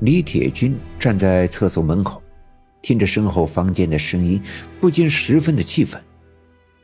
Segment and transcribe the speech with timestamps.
[0.00, 2.22] 李铁军站在厕所门口，
[2.80, 4.40] 听着身后房间的声音，
[4.80, 6.00] 不禁十分的气愤。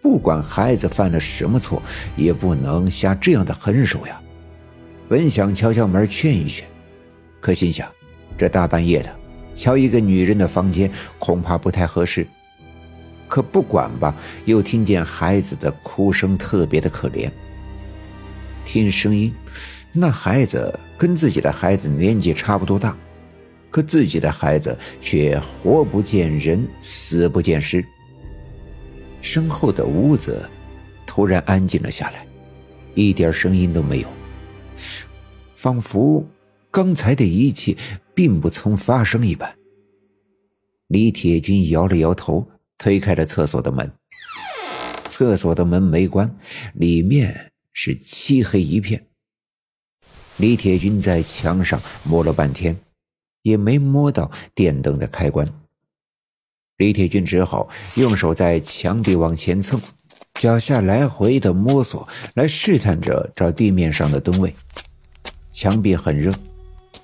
[0.00, 1.82] 不管孩子犯了什么错，
[2.16, 4.20] 也不能下这样的狠手呀！
[5.08, 6.66] 本想敲敲门劝一劝，
[7.40, 7.86] 可心想，
[8.38, 9.14] 这大半夜的，
[9.54, 12.26] 敲一个女人的房间恐怕不太合适。
[13.28, 14.14] 可不管吧，
[14.46, 17.30] 又听见孩子的哭声，特别的可怜。
[18.64, 19.32] 听声音，
[19.92, 22.96] 那孩子跟自己的孩子年纪差不多大，
[23.70, 27.84] 可自己的孩子却活不见人，死不见尸。
[29.20, 30.48] 身后的屋子
[31.04, 32.24] 突然安静了下来，
[32.94, 34.08] 一点声音都没有，
[35.56, 36.24] 仿佛
[36.70, 37.76] 刚才的一切
[38.14, 39.52] 并不曾发生一般。
[40.86, 42.48] 李铁军摇了摇头。
[42.78, 43.92] 推开了厕所的门，
[45.08, 46.36] 厕所的门没关，
[46.74, 49.06] 里面是漆黑一片。
[50.38, 52.76] 李铁军在墙上摸了半天，
[53.42, 55.46] 也没摸到电灯的开关。
[56.78, 59.80] 李铁军只好用手在墙壁往前蹭，
[60.34, 64.52] 脚下来回的摸索，来试探着找地面上的灯位。
[65.50, 66.34] 墙壁很热，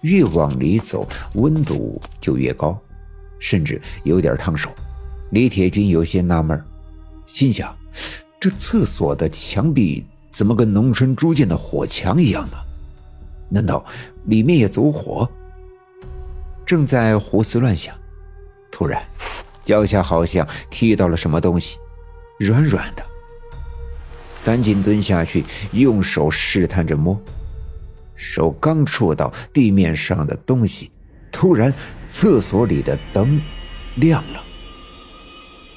[0.00, 2.76] 越往里走，温度就越高，
[3.38, 4.70] 甚至有点烫手。
[5.30, 6.60] 李铁军有些纳闷，
[7.26, 7.76] 心想：
[8.40, 12.56] 这厕所的墙壁怎么跟农村猪建的火墙一样呢？
[13.48, 13.84] 难道
[14.26, 15.28] 里面也走火？
[16.66, 17.94] 正在胡思乱想，
[18.70, 19.02] 突然
[19.64, 21.78] 脚下好像踢到了什么东西，
[22.38, 23.04] 软软的。
[24.44, 27.20] 赶紧蹲下去，用手试探着摸，
[28.14, 30.90] 手刚触到地面上的东西，
[31.32, 31.72] 突然
[32.08, 33.40] 厕所里的灯
[33.96, 34.42] 亮了。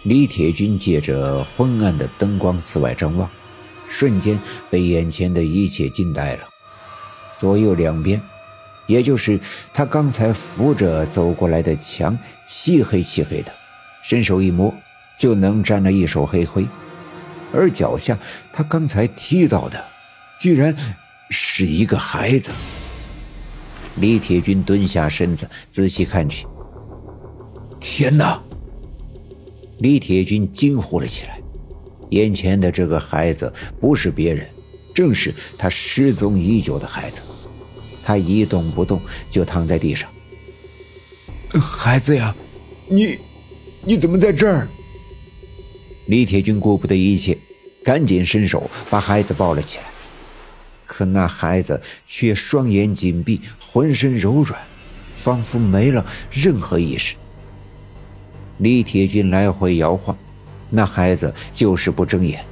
[0.04, 3.30] 李铁军借着昏暗的灯光四外张望，
[3.88, 6.48] 瞬间被眼前的一切惊呆了。
[7.42, 8.22] 左右两边，
[8.86, 9.40] 也就是
[9.74, 13.52] 他刚才扶着走过来的墙，漆黑漆黑的，
[14.04, 14.72] 伸手一摸
[15.18, 16.68] 就能沾了一手黑灰。
[17.52, 18.16] 而脚下
[18.54, 19.84] 他刚才踢到的，
[20.40, 20.76] 居然
[21.32, 22.52] 是一个孩子。
[23.96, 26.46] 李铁军蹲下身子，仔细看去，
[27.80, 28.40] 天哪！
[29.80, 31.42] 李铁军惊呼了起来，
[32.12, 34.48] 眼前的这个孩子不是别人，
[34.94, 37.22] 正是他失踪已久的孩子。
[38.04, 40.10] 他一动不动，就躺在地上。
[41.62, 42.36] 孩子呀，
[42.88, 43.18] 你，
[43.84, 44.68] 你怎么在这儿？
[46.08, 47.38] 李铁军顾不得一切，
[47.84, 49.86] 赶紧伸手把孩子抱了起来。
[50.88, 54.60] 可那孩子却双眼紧闭，浑身柔软，
[55.14, 57.16] 仿佛没了任何意识。
[58.58, 60.18] 李铁军来回摇晃，
[60.70, 62.44] 那孩子就是不睁眼。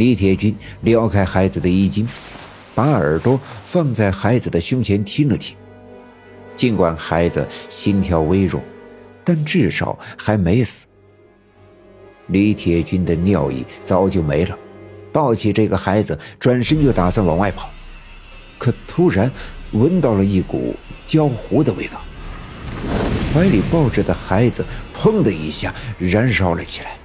[0.00, 2.08] 李铁军撩开孩子的衣襟，
[2.74, 5.54] 把耳朵放在孩子的胸前听了听。
[6.56, 8.62] 尽管孩子心跳微弱，
[9.22, 10.86] 但至少还没死。
[12.28, 14.58] 李铁军的尿意早就没了，
[15.12, 17.68] 抱起这个孩子，转身就打算往外跑，
[18.56, 19.30] 可突然
[19.72, 20.74] 闻到了一股
[21.04, 22.00] 焦糊的味道。
[23.34, 24.64] 怀里抱着的孩子，
[24.96, 26.96] 砰的一下燃烧了起来。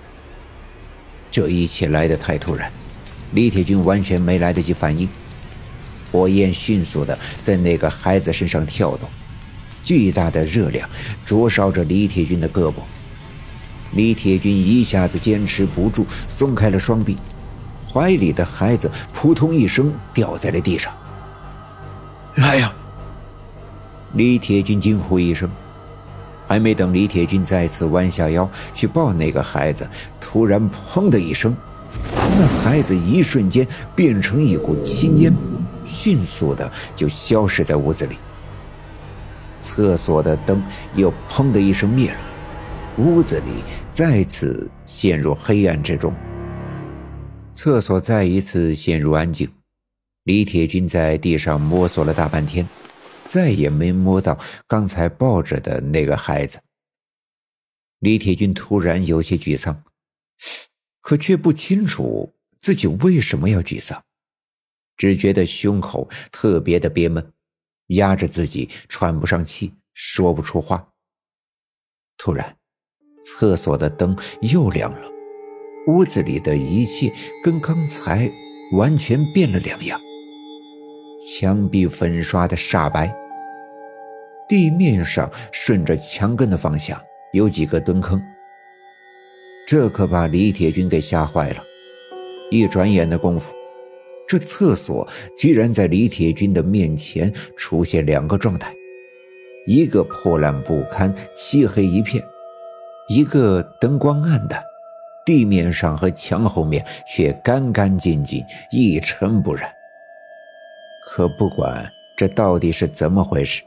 [1.29, 2.71] 这一切来得太突然，
[3.35, 5.07] 李铁军完全没来得及反应。
[6.11, 9.09] 火焰迅速的在那个孩子身上跳动，
[9.83, 10.89] 巨大的热量
[11.25, 12.75] 灼烧着李铁军的胳膊。
[13.91, 17.17] 李铁军一下子坚持不住，松开了双臂，
[17.91, 20.93] 怀里的孩子扑通一声掉在了地上。
[22.37, 22.73] 哎呀！
[24.13, 25.51] 李铁军惊呼一声。
[26.47, 29.89] 还没等李铁军再次弯下腰去抱那个孩子，
[30.21, 31.57] 突然“砰”的一声，
[32.37, 33.65] 那孩子一瞬间
[33.95, 35.33] 变成一股青烟，
[35.85, 38.17] 迅速的就消失在屋子里。
[39.61, 40.61] 厕所的灯
[40.95, 42.17] 又“砰”的一声灭了，
[42.97, 43.63] 屋子里
[43.93, 46.13] 再次陷入黑暗之中。
[47.53, 49.49] 厕所再一次陷入安静，
[50.25, 52.67] 李铁军在地上摸索了大半天。
[53.27, 56.59] 再也没摸到刚才抱着的那个孩子。
[57.99, 59.83] 李铁军突然有些沮丧，
[61.05, 64.03] 可却不清楚自己为什么要沮丧，
[64.97, 67.31] 只觉得胸口特别的憋闷，
[67.89, 70.93] 压着自己喘不上气，说不出话。
[72.17, 72.57] 突然，
[73.23, 75.07] 厕所的灯又亮了，
[75.85, 77.13] 屋子里的一切
[77.43, 78.27] 跟刚才
[78.71, 80.01] 完全变了两样。
[81.21, 83.15] 墙壁粉刷的煞白，
[84.49, 86.99] 地面上顺着墙根的方向
[87.31, 88.19] 有几个蹲坑，
[89.67, 91.63] 这可把李铁军给吓坏了。
[92.51, 93.55] 一转眼的功夫，
[94.27, 98.71] 这厕所居然在李铁军的面前出现两个状态：
[99.67, 102.23] 一个破烂不堪、漆黑一片，
[103.09, 104.63] 一个灯光暗淡，
[105.25, 109.67] 地面上和墙后面却干干净净、一尘不染。
[111.07, 113.63] 可不管这到底是怎么回事，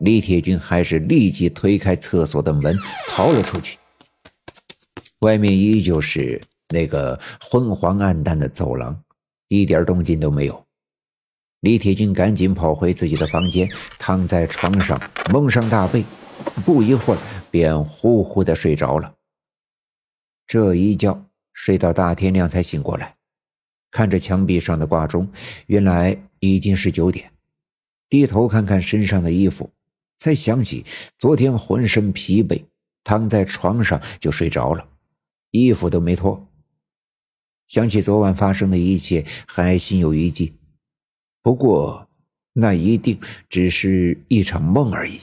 [0.00, 2.74] 李铁军还是立即推开厕所的门
[3.08, 3.78] 逃了出去。
[5.20, 9.02] 外面依旧是那个昏黄暗淡的走廊，
[9.48, 10.66] 一点动静都没有。
[11.60, 13.68] 李铁军赶紧跑回自己的房间，
[13.98, 14.98] 躺在床上
[15.30, 16.02] 蒙上大被，
[16.64, 17.18] 不一会儿
[17.50, 19.14] 便呼呼的睡着了。
[20.46, 21.22] 这一觉
[21.52, 23.14] 睡到大天亮才醒过来，
[23.90, 25.30] 看着墙壁上的挂钟，
[25.66, 27.30] 原来已经是九点。
[28.08, 29.70] 低头看看身上的衣服，
[30.18, 30.84] 才想起
[31.18, 32.64] 昨天浑身疲惫，
[33.04, 34.88] 躺在床上就睡着了，
[35.50, 36.46] 衣服都没脱。
[37.68, 40.52] 想起昨晚发生的一切，还心有余悸。
[41.42, 42.08] 不过，
[42.52, 43.18] 那一定
[43.48, 45.20] 只是一场梦而已。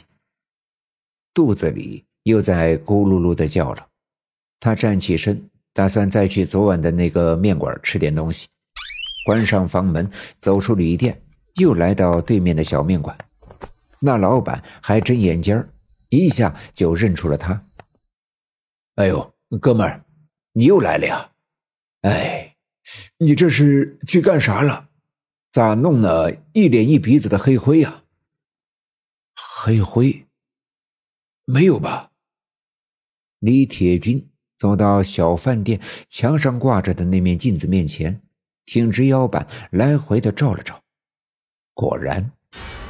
[1.33, 3.87] 肚子里又在咕噜噜的叫了。
[4.59, 8.47] 他站起身，打算再去昨晚的那个面馆吃点东西。
[9.25, 10.09] 关上房门，
[10.39, 11.21] 走出旅店，
[11.55, 13.15] 又来到对面的小面馆。
[13.99, 15.69] 那老板还真眼尖儿
[16.09, 17.61] 一下就认出了他。
[18.95, 20.03] 哎呦，哥们儿，
[20.57, 21.33] 你又来了呀？
[22.01, 22.55] 哎，
[23.19, 24.89] 你这是去干啥了？
[25.51, 28.01] 咋弄了一脸一鼻子的黑灰呀？
[29.35, 30.25] 黑灰？
[31.45, 32.09] 没有吧？
[33.37, 38.19] 李铁军走到小饭店墙上挂着的那面镜子面前，
[38.65, 40.81] 挺直腰板，来回的照了照，
[41.75, 42.31] 果然，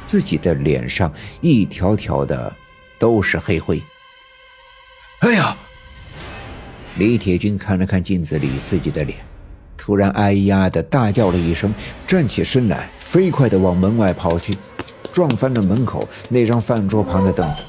[0.06, 1.12] 自己的脸上
[1.42, 2.56] 一条条的
[2.98, 3.78] 都是黑灰。
[5.20, 5.54] 哎呀！
[6.98, 9.18] 李铁军看了看镜子里自己的脸。
[9.76, 11.72] 突然，哎呀的大叫了一声，
[12.06, 14.58] 站起身来，飞快地往门外跑去，
[15.12, 17.62] 撞翻了门口那张饭桌旁的凳子。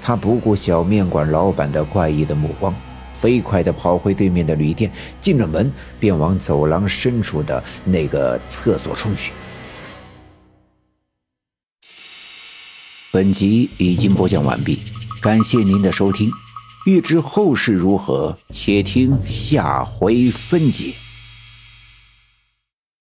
[0.00, 2.74] 他不顾小面馆老板的怪异的目光，
[3.12, 4.90] 飞快地跑回对面的旅店，
[5.20, 9.32] 进了门便往走廊深处的那个厕所冲去。
[13.10, 14.80] 本集已经播讲完毕，
[15.20, 16.30] 感谢您的收听。
[16.84, 20.92] 欲知后事如何，且听下回分解。